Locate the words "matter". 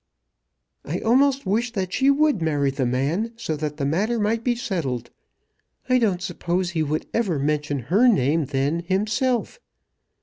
3.85-4.17